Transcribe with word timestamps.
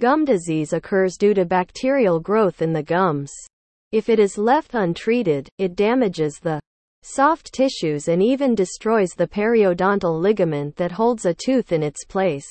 Gum 0.00 0.24
disease 0.24 0.72
occurs 0.72 1.16
due 1.16 1.34
to 1.34 1.44
bacterial 1.44 2.18
growth 2.18 2.62
in 2.62 2.72
the 2.72 2.82
gums. 2.82 3.32
If 3.92 4.08
it 4.08 4.18
is 4.18 4.38
left 4.38 4.74
untreated, 4.74 5.48
it 5.58 5.76
damages 5.76 6.38
the 6.38 6.60
soft 7.02 7.52
tissues 7.52 8.08
and 8.08 8.22
even 8.22 8.54
destroys 8.54 9.10
the 9.10 9.26
periodontal 9.26 10.18
ligament 10.18 10.76
that 10.76 10.92
holds 10.92 11.26
a 11.26 11.34
tooth 11.34 11.72
in 11.72 11.82
its 11.82 12.04
place. 12.06 12.48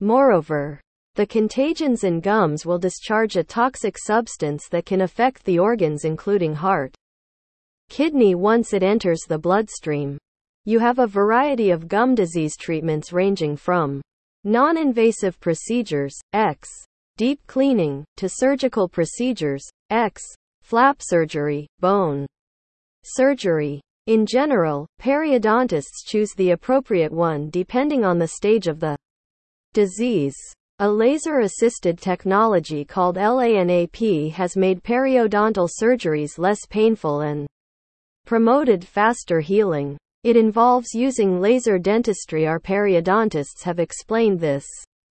Moreover, 0.00 0.80
the 1.14 1.26
contagions 1.26 2.04
in 2.04 2.20
gums 2.20 2.66
will 2.66 2.78
discharge 2.78 3.36
a 3.36 3.42
toxic 3.42 3.96
substance 3.96 4.68
that 4.68 4.84
can 4.84 5.00
affect 5.00 5.42
the 5.44 5.58
organs 5.58 6.04
including 6.04 6.54
heart, 6.54 6.94
kidney 7.88 8.34
once 8.34 8.74
it 8.74 8.82
enters 8.82 9.20
the 9.26 9.38
bloodstream. 9.38 10.18
You 10.66 10.80
have 10.80 10.98
a 10.98 11.06
variety 11.06 11.70
of 11.70 11.88
gum 11.88 12.14
disease 12.14 12.56
treatments 12.58 13.12
ranging 13.12 13.56
from 13.56 14.02
non-invasive 14.46 15.38
procedures, 15.40 16.14
X, 16.32 16.68
deep 17.16 17.40
cleaning, 17.48 18.04
to 18.16 18.28
surgical 18.28 18.88
procedures, 18.88 19.64
X, 19.90 20.22
flap 20.62 20.98
surgery, 21.00 21.66
bone 21.80 22.26
surgery. 23.04 23.80
In 24.06 24.24
general, 24.24 24.86
periodontists 25.00 26.06
choose 26.06 26.30
the 26.36 26.52
appropriate 26.52 27.10
one 27.10 27.50
depending 27.50 28.04
on 28.04 28.20
the 28.20 28.28
stage 28.28 28.68
of 28.68 28.78
the 28.78 28.96
disease. 29.74 30.36
A 30.78 30.88
laser-assisted 30.88 31.98
technology 31.98 32.84
called 32.84 33.16
LANAP 33.16 34.30
has 34.30 34.56
made 34.56 34.84
periodontal 34.84 35.68
surgeries 35.68 36.38
less 36.38 36.60
painful 36.70 37.22
and 37.22 37.48
promoted 38.26 38.86
faster 38.86 39.40
healing. 39.40 39.96
It 40.26 40.36
involves 40.36 40.92
using 40.92 41.40
laser 41.40 41.78
dentistry. 41.78 42.48
Our 42.48 42.58
periodontists 42.58 43.62
have 43.62 43.78
explained 43.78 44.40
this 44.40 44.66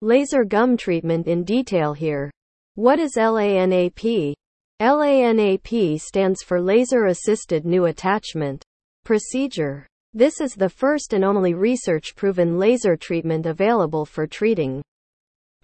laser 0.00 0.44
gum 0.44 0.76
treatment 0.76 1.26
in 1.26 1.42
detail 1.42 1.92
here. 1.92 2.30
What 2.76 3.00
is 3.00 3.16
LANAP? 3.16 4.36
LANAP 4.80 6.00
stands 6.00 6.44
for 6.44 6.60
Laser 6.60 7.06
Assisted 7.06 7.66
New 7.66 7.86
Attachment 7.86 8.62
Procedure. 9.04 9.88
This 10.14 10.40
is 10.40 10.54
the 10.54 10.68
first 10.68 11.14
and 11.14 11.24
only 11.24 11.54
research 11.54 12.14
proven 12.14 12.56
laser 12.56 12.96
treatment 12.96 13.46
available 13.46 14.06
for 14.06 14.28
treating 14.28 14.84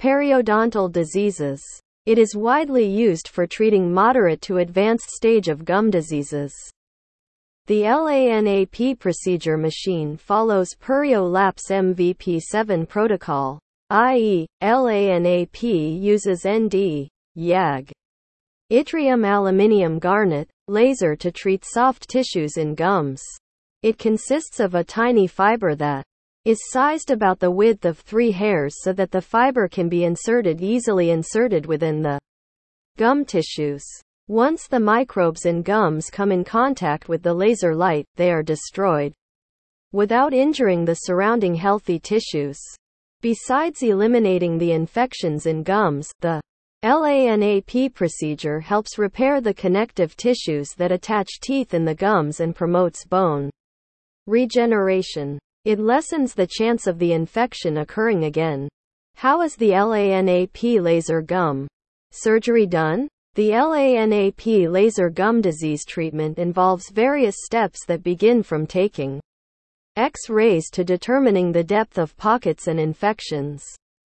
periodontal 0.00 0.90
diseases. 0.90 1.62
It 2.06 2.18
is 2.18 2.34
widely 2.34 2.88
used 2.88 3.28
for 3.28 3.46
treating 3.46 3.94
moderate 3.94 4.40
to 4.40 4.56
advanced 4.56 5.10
stage 5.10 5.46
of 5.46 5.64
gum 5.64 5.90
diseases. 5.90 6.52
The 7.68 7.82
LANAP 7.82 8.98
procedure 8.98 9.58
machine 9.58 10.16
follows 10.16 10.74
PerioLase 10.80 11.68
MVP7 11.68 12.88
protocol, 12.88 13.58
i.e., 13.90 14.46
LANAP 14.62 15.62
uses 16.00 16.46
ND, 16.48 17.10
YAG, 17.36 17.92
yttrium 18.72 19.26
aluminium 19.26 19.98
garnet, 19.98 20.48
laser 20.66 21.14
to 21.16 21.30
treat 21.30 21.62
soft 21.62 22.08
tissues 22.08 22.56
in 22.56 22.74
gums. 22.74 23.22
It 23.82 23.98
consists 23.98 24.60
of 24.60 24.74
a 24.74 24.82
tiny 24.82 25.26
fiber 25.26 25.74
that 25.74 26.06
is 26.46 26.70
sized 26.70 27.10
about 27.10 27.38
the 27.38 27.50
width 27.50 27.84
of 27.84 27.98
three 27.98 28.30
hairs 28.30 28.76
so 28.80 28.94
that 28.94 29.10
the 29.10 29.20
fiber 29.20 29.68
can 29.68 29.90
be 29.90 30.04
inserted 30.04 30.62
easily 30.62 31.10
inserted 31.10 31.66
within 31.66 32.00
the 32.00 32.18
gum 32.96 33.26
tissues. 33.26 33.84
Once 34.28 34.66
the 34.66 34.78
microbes 34.78 35.46
in 35.46 35.62
gums 35.62 36.10
come 36.10 36.30
in 36.30 36.44
contact 36.44 37.08
with 37.08 37.22
the 37.22 37.32
laser 37.32 37.74
light, 37.74 38.04
they 38.16 38.30
are 38.30 38.42
destroyed 38.42 39.10
without 39.92 40.34
injuring 40.34 40.84
the 40.84 40.94
surrounding 40.94 41.54
healthy 41.54 41.98
tissues. 41.98 42.60
Besides 43.22 43.82
eliminating 43.82 44.58
the 44.58 44.72
infections 44.72 45.46
in 45.46 45.62
gums, 45.62 46.12
the 46.20 46.42
LANAP 46.84 47.94
procedure 47.94 48.60
helps 48.60 48.98
repair 48.98 49.40
the 49.40 49.54
connective 49.54 50.14
tissues 50.14 50.74
that 50.76 50.92
attach 50.92 51.40
teeth 51.40 51.72
in 51.72 51.86
the 51.86 51.94
gums 51.94 52.40
and 52.40 52.54
promotes 52.54 53.06
bone 53.06 53.48
regeneration. 54.26 55.38
It 55.64 55.78
lessens 55.78 56.34
the 56.34 56.46
chance 56.46 56.86
of 56.86 56.98
the 56.98 57.14
infection 57.14 57.78
occurring 57.78 58.24
again. 58.24 58.68
How 59.14 59.40
is 59.40 59.56
the 59.56 59.70
LANAP 59.70 60.82
laser 60.82 61.22
gum 61.22 61.66
surgery 62.12 62.66
done? 62.66 63.08
The 63.38 63.50
LANAP 63.50 64.68
laser 64.68 65.10
gum 65.10 65.40
disease 65.40 65.84
treatment 65.84 66.40
involves 66.40 66.90
various 66.90 67.36
steps 67.44 67.84
that 67.86 68.02
begin 68.02 68.42
from 68.42 68.66
taking 68.66 69.20
X-rays 69.94 70.68
to 70.70 70.82
determining 70.82 71.52
the 71.52 71.62
depth 71.62 71.98
of 71.98 72.16
pockets 72.16 72.66
and 72.66 72.80
infections. 72.80 73.64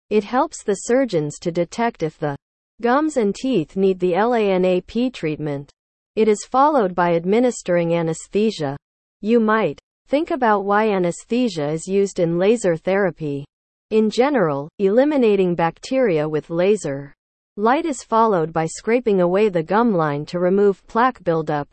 It 0.10 0.24
helps 0.24 0.64
the 0.64 0.76
surgeons 0.76 1.40
to 1.40 1.52
detect 1.52 2.04
if 2.04 2.18
the 2.18 2.38
gums 2.80 3.18
and 3.18 3.36
teeth 3.36 3.76
need 3.76 4.00
the 4.00 4.14
LANAP 4.14 5.12
treatment. 5.12 5.70
It 6.16 6.30
is 6.30 6.48
followed 6.50 6.96
by 6.96 7.16
administering 7.16 7.96
anesthesia. 7.96 8.78
You 9.20 9.42
might 9.42 9.78
think 10.08 10.32
about 10.32 10.64
why 10.64 10.92
anesthesia 10.92 11.68
is 11.68 11.86
used 11.86 12.22
in 12.22 12.40
laser 12.40 12.78
therapy. 12.78 13.44
In 13.90 14.10
general, 14.10 14.70
eliminating 14.80 15.54
bacteria 15.54 16.30
with 16.30 16.50
laser 16.50 17.14
Light 17.60 17.88
is 17.88 18.04
followed 18.04 18.54
by 18.54 18.68
scraping 18.68 19.20
away 19.20 19.50
the 19.50 19.64
gum 19.64 19.92
line 19.92 20.28
to 20.28 20.38
remove 20.38 20.86
plaque 20.86 21.24
buildup. 21.24 21.68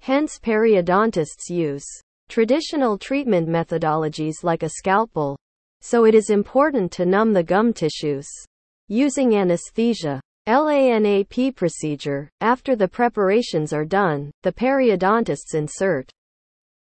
Hence 0.00 0.38
periodontists 0.38 1.50
use 1.50 1.84
traditional 2.30 2.96
treatment 2.96 3.46
methodologies 3.46 4.42
like 4.42 4.62
a 4.62 4.70
scalpel. 4.70 5.36
So 5.82 6.06
it 6.06 6.14
is 6.14 6.30
important 6.30 6.92
to 6.92 7.04
numb 7.04 7.34
the 7.34 7.42
gum 7.42 7.74
tissues. 7.74 8.26
Using 8.88 9.36
anesthesia. 9.36 10.18
LANAP 10.46 11.54
procedure. 11.54 12.30
After 12.40 12.74
the 12.74 12.88
preparations 12.88 13.74
are 13.74 13.84
done, 13.84 14.30
the 14.44 14.52
periodontists 14.52 15.54
insert 15.54 16.10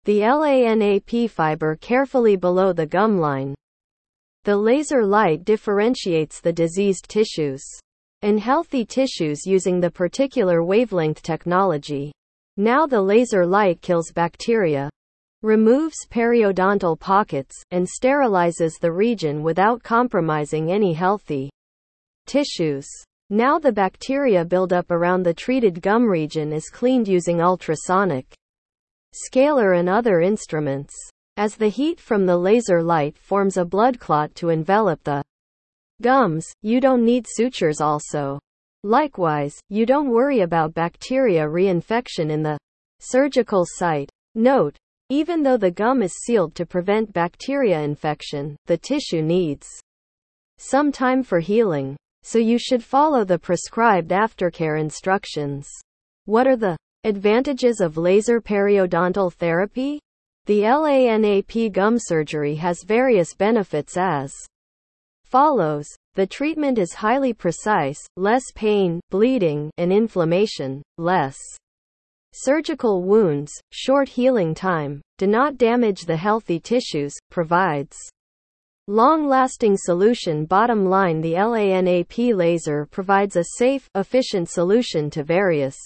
the 0.04 0.22
LANAP 0.22 1.30
fiber 1.30 1.76
carefully 1.76 2.34
below 2.34 2.72
the 2.72 2.86
gum 2.86 3.20
line. 3.20 3.54
The 4.42 4.56
laser 4.56 5.06
light 5.06 5.44
differentiates 5.44 6.40
the 6.40 6.52
diseased 6.52 7.08
tissues 7.08 7.62
in 8.22 8.36
healthy 8.36 8.84
tissues 8.84 9.46
using 9.46 9.80
the 9.80 9.90
particular 9.90 10.62
wavelength 10.62 11.22
technology. 11.22 12.12
Now 12.56 12.86
the 12.86 13.00
laser 13.00 13.46
light 13.46 13.80
kills 13.80 14.12
bacteria, 14.12 14.90
removes 15.42 15.96
periodontal 16.10 17.00
pockets, 17.00 17.56
and 17.70 17.86
sterilizes 17.86 18.78
the 18.78 18.92
region 18.92 19.42
without 19.42 19.82
compromising 19.82 20.70
any 20.70 20.92
healthy 20.92 21.50
tissues. 22.26 22.86
Now 23.30 23.58
the 23.58 23.72
bacteria 23.72 24.44
buildup 24.44 24.90
around 24.90 25.22
the 25.22 25.32
treated 25.32 25.80
gum 25.80 26.04
region 26.04 26.52
is 26.52 26.68
cleaned 26.68 27.08
using 27.08 27.40
ultrasonic 27.40 28.26
scaler 29.12 29.72
and 29.72 29.88
other 29.88 30.20
instruments. 30.20 30.94
As 31.36 31.56
the 31.56 31.68
heat 31.68 31.98
from 31.98 32.26
the 32.26 32.36
laser 32.36 32.82
light 32.82 33.16
forms 33.16 33.56
a 33.56 33.64
blood 33.64 33.98
clot 33.98 34.34
to 34.34 34.50
envelop 34.50 35.02
the 35.04 35.22
Gums, 36.00 36.46
you 36.62 36.80
don't 36.80 37.04
need 37.04 37.26
sutures 37.28 37.80
also. 37.80 38.38
Likewise, 38.84 39.60
you 39.68 39.84
don't 39.84 40.08
worry 40.10 40.40
about 40.40 40.72
bacteria 40.72 41.42
reinfection 41.42 42.30
in 42.30 42.42
the 42.42 42.58
surgical 43.00 43.66
site. 43.66 44.10
Note, 44.34 44.76
even 45.10 45.42
though 45.42 45.56
the 45.56 45.70
gum 45.70 46.02
is 46.02 46.12
sealed 46.24 46.54
to 46.54 46.64
prevent 46.64 47.12
bacteria 47.12 47.80
infection, 47.80 48.56
the 48.66 48.78
tissue 48.78 49.20
needs 49.20 49.68
some 50.56 50.90
time 50.92 51.22
for 51.22 51.40
healing. 51.40 51.96
So 52.22 52.38
you 52.38 52.58
should 52.58 52.84
follow 52.84 53.24
the 53.24 53.38
prescribed 53.38 54.10
aftercare 54.10 54.80
instructions. 54.80 55.68
What 56.26 56.46
are 56.46 56.56
the 56.56 56.76
advantages 57.04 57.80
of 57.80 57.96
laser 57.96 58.40
periodontal 58.40 59.32
therapy? 59.32 60.00
The 60.46 60.60
LANAP 60.62 61.72
gum 61.72 61.98
surgery 61.98 62.54
has 62.56 62.84
various 62.84 63.34
benefits 63.34 63.96
as 63.96 64.32
follows. 65.30 65.86
The 66.14 66.26
treatment 66.26 66.76
is 66.78 66.92
highly 66.92 67.32
precise, 67.32 68.00
less 68.16 68.42
pain, 68.54 69.00
bleeding, 69.10 69.70
and 69.78 69.92
inflammation, 69.92 70.82
less 70.98 71.38
surgical 72.32 73.02
wounds, 73.02 73.52
short 73.72 74.08
healing 74.08 74.54
time, 74.54 75.00
do 75.18 75.26
not 75.26 75.56
damage 75.56 76.02
the 76.02 76.16
healthy 76.16 76.58
tissues, 76.58 77.14
provides 77.30 77.96
long-lasting 78.88 79.76
solution 79.76 80.44
bottom 80.44 80.84
line 80.84 81.20
the 81.20 81.34
LANAP 81.34 82.34
laser 82.34 82.86
provides 82.86 83.36
a 83.36 83.44
safe, 83.56 83.88
efficient 83.94 84.48
solution 84.48 85.08
to 85.10 85.22
various 85.22 85.76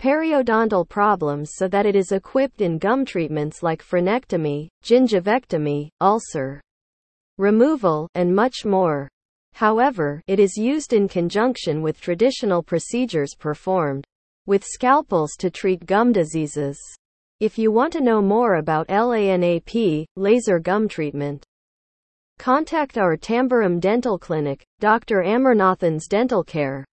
periodontal 0.00 0.88
problems 0.88 1.50
so 1.54 1.68
that 1.68 1.86
it 1.86 1.96
is 1.96 2.12
equipped 2.12 2.60
in 2.60 2.78
gum 2.78 3.04
treatments 3.04 3.62
like 3.62 3.82
frenectomy, 3.82 4.68
gingivectomy, 4.82 5.88
ulcer 6.00 6.60
removal, 7.38 8.08
and 8.14 8.34
much 8.34 8.64
more. 8.64 9.08
However, 9.54 10.22
it 10.26 10.38
is 10.38 10.56
used 10.56 10.92
in 10.92 11.08
conjunction 11.08 11.82
with 11.82 12.00
traditional 12.00 12.62
procedures 12.62 13.34
performed 13.38 14.04
with 14.46 14.64
scalpels 14.64 15.32
to 15.38 15.50
treat 15.50 15.84
gum 15.86 16.12
diseases. 16.12 16.78
If 17.40 17.58
you 17.58 17.70
want 17.72 17.92
to 17.94 18.00
know 18.00 18.22
more 18.22 18.56
about 18.56 18.88
LANAP, 18.88 20.06
laser 20.16 20.58
gum 20.58 20.88
treatment, 20.88 21.44
Contact 22.38 22.98
our 22.98 23.16
Tambaram 23.16 23.80
Dental 23.80 24.18
Clinic, 24.18 24.64
Dr. 24.78 25.22
Amarnathan's 25.22 26.06
Dental 26.06 26.44
Care. 26.44 26.84